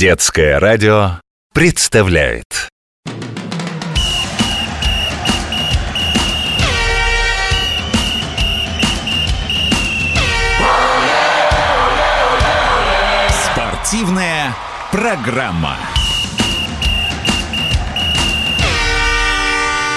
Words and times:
Детское 0.00 0.58
радио 0.58 1.20
представляет 1.52 2.70
Спортивная 13.44 14.56
программа. 14.90 15.76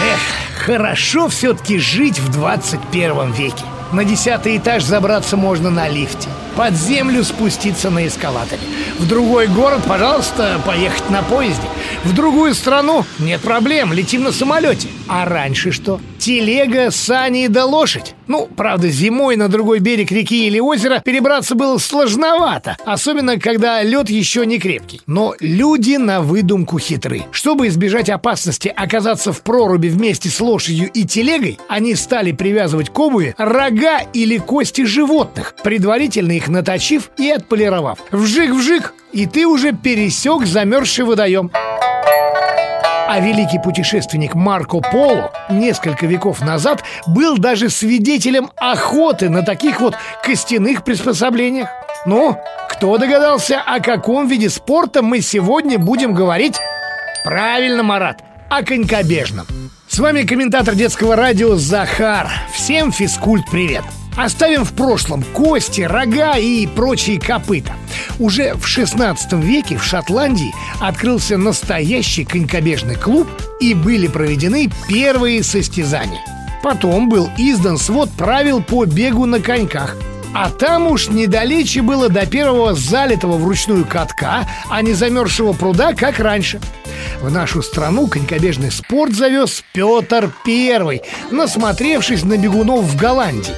Эх, 0.00 0.64
хорошо 0.64 1.28
все-таки 1.28 1.78
жить 1.78 2.18
в 2.18 2.32
21 2.32 3.32
веке. 3.32 3.64
На 3.92 4.06
десятый 4.06 4.56
этаж 4.56 4.82
забраться 4.82 5.36
можно 5.36 5.68
на 5.68 5.90
лифте. 5.90 6.30
Под 6.56 6.74
землю 6.74 7.24
спуститься 7.24 7.90
на 7.90 8.06
эскалаторе. 8.06 8.60
В 8.98 9.06
другой 9.06 9.46
город, 9.46 9.82
пожалуйста, 9.86 10.60
поехать 10.66 11.08
на 11.10 11.22
поезде. 11.22 11.66
В 12.02 12.14
другую 12.14 12.54
страну 12.54 13.04
нет 13.18 13.42
проблем, 13.42 13.92
летим 13.92 14.22
на 14.22 14.32
самолете. 14.32 14.88
А 15.06 15.26
раньше 15.26 15.70
что? 15.70 16.00
Телега, 16.18 16.90
сани 16.90 17.46
да 17.46 17.66
лошадь. 17.66 18.14
Ну, 18.26 18.48
правда, 18.56 18.88
зимой 18.88 19.36
на 19.36 19.48
другой 19.48 19.80
берег 19.80 20.10
реки 20.10 20.46
или 20.46 20.58
озера 20.58 21.02
перебраться 21.04 21.54
было 21.54 21.76
сложновато, 21.76 22.78
особенно 22.86 23.38
когда 23.38 23.82
лед 23.82 24.08
еще 24.08 24.46
не 24.46 24.58
крепкий. 24.58 25.02
Но 25.06 25.34
люди 25.40 25.96
на 25.96 26.22
выдумку 26.22 26.78
хитры. 26.78 27.24
Чтобы 27.32 27.68
избежать 27.68 28.08
опасности 28.08 28.72
оказаться 28.74 29.34
в 29.34 29.42
проруби 29.42 29.88
вместе 29.88 30.30
с 30.30 30.40
лошадью 30.40 30.90
и 30.92 31.04
телегой, 31.04 31.58
они 31.68 31.94
стали 31.94 32.32
привязывать 32.32 32.88
к 32.88 32.98
обуви 32.98 33.34
рога 33.36 34.00
или 34.14 34.38
кости 34.38 34.84
животных, 34.84 35.54
предварительно 35.62 36.32
их 36.32 36.48
наточив 36.48 37.10
и 37.18 37.28
отполировав. 37.30 37.98
Вжик-вжик, 38.10 38.92
и 39.12 39.26
ты 39.26 39.46
уже 39.46 39.72
пересек 39.72 40.46
замерзший 40.46 41.04
водоем. 41.04 41.50
А 43.12 43.18
великий 43.18 43.58
путешественник 43.58 44.36
Марко 44.36 44.78
Поло 44.78 45.32
несколько 45.50 46.06
веков 46.06 46.42
назад 46.42 46.84
был 47.08 47.38
даже 47.38 47.68
свидетелем 47.68 48.52
охоты 48.54 49.28
на 49.28 49.42
таких 49.42 49.80
вот 49.80 49.96
костяных 50.22 50.84
приспособлениях. 50.84 51.68
Ну, 52.06 52.38
кто 52.68 52.98
догадался, 52.98 53.60
о 53.60 53.80
каком 53.80 54.28
виде 54.28 54.48
спорта 54.48 55.02
мы 55.02 55.22
сегодня 55.22 55.76
будем 55.76 56.14
говорить? 56.14 56.60
Правильно, 57.24 57.82
Марат, 57.82 58.22
о 58.48 58.62
конькобежном. 58.62 59.48
С 59.88 59.98
вами 59.98 60.22
комментатор 60.22 60.76
детского 60.76 61.16
радио 61.16 61.56
Захар. 61.56 62.30
Всем 62.54 62.92
физкульт 62.92 63.44
привет! 63.50 63.82
Оставим 64.16 64.64
в 64.64 64.72
прошлом 64.72 65.22
кости, 65.22 65.82
рога 65.82 66.36
и 66.36 66.66
прочие 66.66 67.20
копыта. 67.20 67.72
Уже 68.18 68.54
в 68.54 68.66
16 68.66 69.32
веке 69.34 69.76
в 69.76 69.84
Шотландии 69.84 70.54
открылся 70.80 71.36
настоящий 71.36 72.24
конькобежный 72.24 72.96
клуб 72.96 73.28
и 73.60 73.74
были 73.74 74.08
проведены 74.08 74.70
первые 74.88 75.42
состязания. 75.42 76.20
Потом 76.62 77.08
был 77.08 77.30
издан 77.38 77.78
свод 77.78 78.10
правил 78.10 78.62
по 78.62 78.84
бегу 78.84 79.26
на 79.26 79.40
коньках– 79.40 79.96
а 80.32 80.48
там 80.50 80.86
уж 80.86 81.08
недалече 81.08 81.82
было 81.82 82.08
до 82.08 82.24
первого 82.24 82.74
залитого 82.74 83.36
вручную 83.36 83.84
катка, 83.84 84.46
а 84.68 84.80
не 84.80 84.92
замерзшего 84.92 85.52
пруда, 85.52 85.92
как 85.92 86.20
раньше. 86.20 86.60
В 87.20 87.30
нашу 87.30 87.62
страну 87.62 88.06
конькобежный 88.06 88.70
спорт 88.70 89.12
завез 89.12 89.64
Петр 89.72 90.32
Первый, 90.44 91.02
насмотревшись 91.30 92.22
на 92.22 92.36
бегунов 92.36 92.84
в 92.84 92.96
Голландии. 92.96 93.54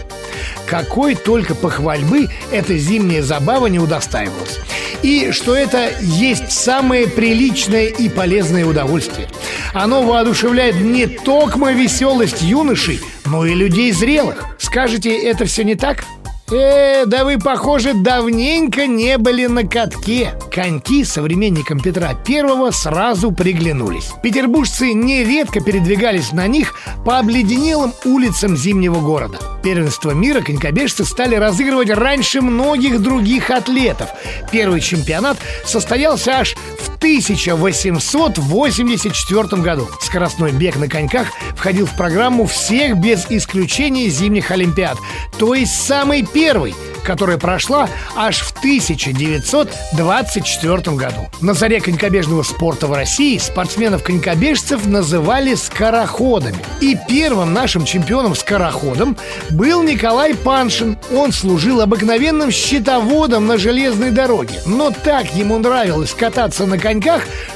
Какой 0.66 1.14
только 1.14 1.54
похвальбы 1.54 2.28
эта 2.50 2.76
зимняя 2.76 3.22
забава 3.22 3.66
не 3.66 3.78
удостаивалась. 3.78 4.58
И 5.02 5.32
что 5.32 5.56
это 5.56 5.90
есть 6.00 6.52
самое 6.52 7.08
приличное 7.08 7.86
и 7.86 8.08
полезное 8.08 8.64
удовольствие. 8.64 9.28
Оно 9.74 10.02
воодушевляет 10.02 10.76
не 10.80 11.06
только 11.06 11.58
веселость 11.70 12.42
юношей, 12.42 13.00
но 13.26 13.44
и 13.44 13.54
людей 13.54 13.92
зрелых. 13.92 14.44
Скажете, 14.58 15.10
это 15.16 15.44
все 15.44 15.64
не 15.64 15.74
так? 15.74 16.04
Э, 16.52 17.06
да 17.06 17.24
вы, 17.24 17.38
похоже, 17.38 17.94
давненько 17.94 18.86
не 18.86 19.16
были 19.16 19.46
на 19.46 19.66
катке. 19.66 20.34
Коньки 20.52 21.02
современникам 21.02 21.80
Петра 21.80 22.12
Первого 22.12 22.70
сразу 22.72 23.32
приглянулись. 23.32 24.12
Петербуржцы 24.22 24.92
нередко 24.92 25.60
передвигались 25.60 26.32
на 26.32 26.46
них 26.46 26.74
по 27.06 27.18
обледенелым 27.18 27.94
улицам 28.04 28.54
зимнего 28.54 29.00
города. 29.00 29.38
Первенство 29.62 30.10
мира 30.10 30.42
конькобежцы 30.42 31.06
стали 31.06 31.36
разыгрывать 31.36 31.88
раньше 31.88 32.42
многих 32.42 33.00
других 33.00 33.48
атлетов. 33.50 34.10
Первый 34.50 34.82
чемпионат 34.82 35.38
состоялся 35.64 36.40
аж 36.40 36.54
1884 37.02 39.60
году. 39.60 39.88
Скоростной 40.00 40.52
бег 40.52 40.76
на 40.76 40.88
коньках 40.88 41.26
входил 41.56 41.86
в 41.86 41.96
программу 41.96 42.46
всех 42.46 42.96
без 42.96 43.26
исключения 43.28 44.08
зимних 44.08 44.52
Олимпиад. 44.52 44.98
То 45.36 45.54
есть 45.54 45.74
самый 45.74 46.24
первый– 46.24 46.76
которая 47.02 47.38
прошла 47.38 47.88
аж 48.14 48.40
в 48.40 48.52
1924 48.58 50.96
году. 50.96 51.28
На 51.40 51.54
заре 51.54 51.80
конькобежного 51.80 52.42
спорта 52.42 52.86
в 52.86 52.92
России 52.92 53.38
спортсменов-конькобежцев 53.38 54.84
называли 54.86 55.54
скороходами. 55.54 56.58
И 56.80 56.96
первым 57.08 57.52
нашим 57.52 57.84
чемпионом-скороходом 57.84 59.16
был 59.50 59.82
Николай 59.82 60.34
Паншин. 60.34 60.96
Он 61.14 61.32
служил 61.32 61.80
обыкновенным 61.80 62.50
щитоводом 62.50 63.46
на 63.46 63.58
железной 63.58 64.10
дороге. 64.10 64.60
Но 64.66 64.90
так 64.90 65.34
ему 65.34 65.58
нравилось 65.58 66.14
кататься 66.14 66.66
на 66.66 66.78
коньках, 66.78 66.91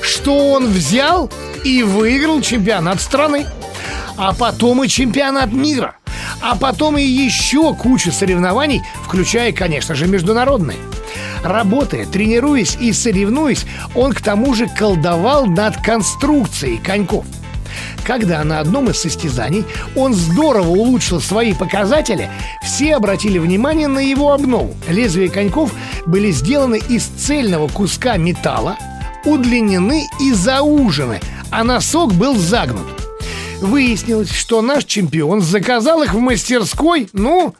что 0.00 0.52
он 0.52 0.66
взял 0.68 1.30
и 1.64 1.82
выиграл 1.82 2.40
чемпионат 2.40 3.00
страны. 3.00 3.46
А 4.16 4.32
потом 4.32 4.82
и 4.82 4.88
чемпионат 4.88 5.52
мира– 5.52 5.96
а 6.40 6.56
потом 6.56 6.98
и 6.98 7.02
еще 7.02 7.74
кучу 7.74 8.12
соревнований, 8.12 8.82
включая, 9.04 9.52
конечно 9.52 9.94
же, 9.94 10.06
международные. 10.06 10.78
Работая, 11.42 12.06
тренируясь 12.06 12.76
и 12.80 12.92
соревнуясь, 12.92 13.66
он 13.94 14.12
к 14.12 14.20
тому 14.20 14.54
же 14.54 14.68
колдовал 14.68 15.46
над 15.46 15.76
конструкцией 15.78 16.78
коньков. 16.78 17.24
Когда 18.04 18.42
на 18.44 18.60
одном 18.60 18.90
из 18.90 19.00
состязаний 19.00 19.64
он 19.94 20.14
здорово 20.14 20.68
улучшил 20.68 21.20
свои 21.20 21.52
показатели, 21.52 22.30
все 22.62 22.96
обратили 22.96 23.38
внимание 23.38 23.88
на 23.88 23.98
его 23.98 24.32
обнову. 24.32 24.74
Лезвия 24.88 25.28
коньков 25.28 25.72
были 26.06 26.30
сделаны 26.30 26.80
из 26.88 27.04
цельного 27.04 27.68
куска 27.68 28.16
металла, 28.16 28.76
удлинены 29.26 30.08
и 30.20 30.32
заужены, 30.32 31.20
а 31.50 31.64
носок 31.64 32.14
был 32.14 32.36
загнут. 32.36 32.86
Выяснилось, 33.60 34.30
что 34.30 34.62
наш 34.62 34.84
чемпион 34.84 35.40
заказал 35.40 36.02
их 36.02 36.14
в 36.14 36.18
мастерской, 36.18 37.08
ну, 37.12 37.54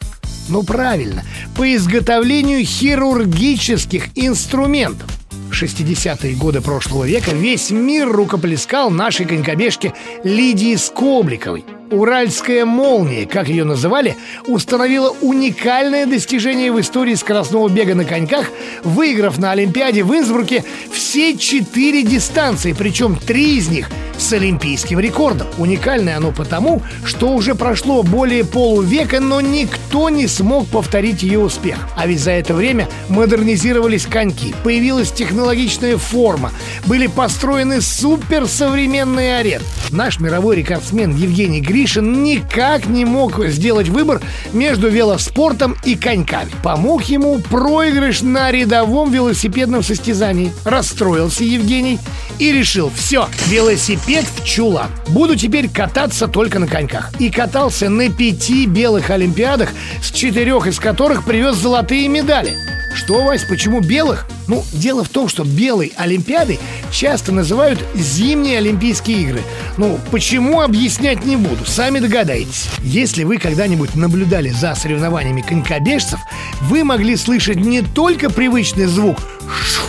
ну 0.48 0.62
правильно, 0.62 1.24
по 1.56 1.74
изготовлению 1.74 2.64
хирургических 2.64 4.08
инструментов. 4.14 5.10
В 5.50 5.52
60-е 5.52 6.34
годы 6.34 6.60
прошлого 6.60 7.04
века 7.04 7.32
весь 7.32 7.70
мир 7.70 8.08
рукоплескал 8.10 8.90
нашей 8.90 9.26
конькобежке 9.26 9.94
Лидии 10.24 10.76
Скобликовой– 10.76 11.64
Уральская 11.90 12.64
молния, 12.64 13.26
как 13.26 13.48
ее 13.48 13.64
называли, 13.64 14.16
установила 14.46 15.14
уникальное 15.20 16.06
достижение 16.06 16.72
в 16.72 16.80
истории 16.80 17.14
скоростного 17.14 17.68
бега 17.68 17.94
на 17.94 18.04
коньках, 18.04 18.50
выиграв 18.82 19.38
на 19.38 19.52
Олимпиаде 19.52 20.02
в 20.02 20.14
Инсбруке 20.14 20.64
все 20.92 21.36
четыре 21.36 22.02
дистанции, 22.02 22.74
причем 22.76 23.16
три 23.16 23.56
из 23.56 23.68
них 23.68 23.88
с 24.18 24.32
олимпийским 24.32 24.98
рекордом. 24.98 25.46
Уникальное 25.58 26.16
оно 26.16 26.32
потому, 26.32 26.82
что 27.04 27.32
уже 27.32 27.54
прошло 27.54 28.02
более 28.02 28.44
полувека, 28.44 29.20
но 29.20 29.40
никто 29.40 30.08
не 30.08 30.26
смог 30.26 30.66
повторить 30.68 31.22
ее 31.22 31.38
успех. 31.38 31.76
А 31.96 32.06
ведь 32.06 32.20
за 32.20 32.32
это 32.32 32.54
время 32.54 32.88
модернизировались 33.08 34.06
коньки, 34.06 34.54
появилась 34.64 35.12
технологичная 35.12 35.98
форма, 35.98 36.52
были 36.86 37.06
построены 37.06 37.80
суперсовременные 37.80 39.38
арены. 39.38 39.64
Наш 39.90 40.18
мировой 40.18 40.56
рекордсмен 40.56 41.14
Евгений 41.14 41.60
Гришин 41.60 42.22
никак 42.22 42.86
не 42.86 43.04
мог 43.04 43.44
сделать 43.46 43.88
выбор 43.88 44.20
между 44.52 44.88
велоспортом 44.88 45.76
и 45.84 45.94
коньками. 45.94 46.50
Помог 46.62 47.04
ему 47.04 47.38
проигрыш 47.38 48.22
на 48.22 48.50
рядовом 48.50 49.10
велосипедном 49.10 49.82
состязании. 49.82 50.52
Расстроился 50.64 51.44
Евгений 51.44 51.98
и 52.38 52.52
решил, 52.52 52.90
все, 52.94 53.28
велосипед 53.46 54.05
в 54.06 54.44
чулан. 54.44 54.88
Буду 55.08 55.34
теперь 55.34 55.68
кататься 55.68 56.28
только 56.28 56.58
на 56.58 56.68
коньках. 56.68 57.10
И 57.18 57.28
катался 57.28 57.88
на 57.88 58.08
пяти 58.08 58.66
белых 58.66 59.10
олимпиадах, 59.10 59.70
с 60.00 60.12
четырех 60.12 60.66
из 60.68 60.78
которых 60.78 61.24
привез 61.24 61.56
золотые 61.56 62.06
медали. 62.08 62.54
Что, 62.94 63.24
Вась, 63.24 63.44
почему 63.44 63.80
белых? 63.80 64.26
Ну, 64.46 64.64
дело 64.72 65.04
в 65.04 65.08
том, 65.08 65.28
что 65.28 65.44
белой 65.44 65.92
Олимпиадой 65.96 66.58
часто 66.90 67.30
называют 67.30 67.84
зимние 67.94 68.58
Олимпийские 68.58 69.18
игры. 69.22 69.42
Ну, 69.76 69.98
почему 70.10 70.62
объяснять 70.62 71.24
не 71.24 71.36
буду, 71.36 71.66
сами 71.66 71.98
догадаетесь. 71.98 72.68
Если 72.82 73.24
вы 73.24 73.36
когда-нибудь 73.36 73.96
наблюдали 73.96 74.48
за 74.48 74.74
соревнованиями 74.74 75.42
конькобежцев, 75.42 76.20
вы 76.62 76.84
могли 76.84 77.16
слышать 77.16 77.56
не 77.56 77.82
только 77.82 78.30
привычный 78.30 78.86
звук 78.86 79.18
«шу», 79.62 79.82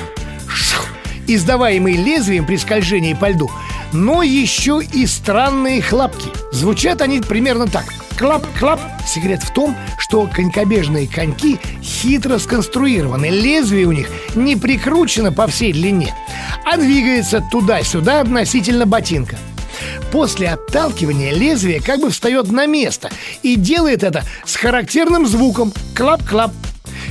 издаваемый 1.27 1.93
лезвием 1.93 2.45
при 2.45 2.57
скольжении 2.57 3.13
по 3.13 3.29
льду, 3.29 3.49
но 3.93 4.23
еще 4.23 4.81
и 4.81 5.05
странные 5.05 5.81
хлопки. 5.81 6.29
Звучат 6.51 7.01
они 7.01 7.21
примерно 7.21 7.67
так. 7.67 7.85
Клап-клап. 8.17 8.79
Секрет 9.07 9.43
в 9.43 9.53
том, 9.53 9.75
что 9.97 10.27
конькобежные 10.27 11.07
коньки 11.07 11.59
хитро 11.81 12.39
сконструированы. 12.39 13.27
Лезвие 13.27 13.85
у 13.85 13.91
них 13.91 14.09
не 14.35 14.55
прикручено 14.55 15.31
по 15.31 15.47
всей 15.47 15.71
длине, 15.71 16.13
а 16.65 16.77
двигается 16.77 17.43
туда-сюда 17.51 18.21
относительно 18.21 18.85
ботинка. 18.85 19.37
После 20.11 20.49
отталкивания 20.49 21.33
лезвие 21.33 21.81
как 21.81 21.99
бы 21.99 22.09
встает 22.09 22.51
на 22.51 22.65
место 22.65 23.09
и 23.43 23.55
делает 23.55 24.03
это 24.03 24.23
с 24.45 24.55
характерным 24.55 25.27
звуком 25.27 25.71
клап-клап. 25.95 26.51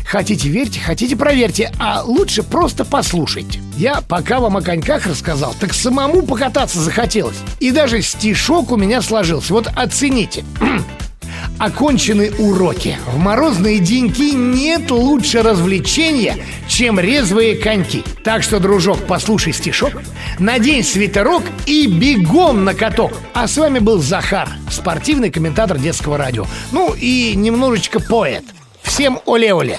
Хотите 0.06 0.48
верьте, 0.48 0.80
хотите 0.80 1.16
проверьте, 1.16 1.72
а 1.78 2.02
лучше 2.04 2.42
просто 2.42 2.84
послушайте. 2.84 3.60
Я 3.76 4.00
пока 4.00 4.40
вам 4.40 4.56
о 4.56 4.62
коньках 4.62 5.06
рассказал, 5.06 5.54
так 5.60 5.74
самому 5.74 6.22
покататься 6.22 6.80
захотелось. 6.80 7.36
И 7.60 7.70
даже 7.70 8.00
стишок 8.00 8.72
у 8.72 8.76
меня 8.76 9.02
сложился. 9.02 9.52
Вот 9.52 9.68
оцените. 9.76 10.44
Окончены 11.58 12.32
уроки. 12.38 12.96
В 13.06 13.18
морозные 13.18 13.78
деньки 13.78 14.34
нет 14.34 14.90
лучше 14.90 15.42
развлечения, 15.42 16.38
чем 16.68 16.98
резвые 16.98 17.56
коньки. 17.56 18.02
Так 18.24 18.42
что, 18.42 18.60
дружок, 18.60 19.06
послушай 19.06 19.52
стишок, 19.52 19.92
надень 20.38 20.82
свитерок 20.82 21.42
и 21.66 21.86
бегом 21.86 22.64
на 22.64 22.72
каток. 22.72 23.12
А 23.34 23.46
с 23.46 23.58
вами 23.58 23.78
был 23.78 24.00
Захар, 24.00 24.48
спортивный 24.70 25.30
комментатор 25.30 25.76
детского 25.78 26.16
радио. 26.16 26.46
Ну 26.72 26.94
и 26.94 27.34
немножечко 27.36 28.00
поэт. 28.00 28.44
Всем 28.82 29.18
оле-оле. 29.26 29.78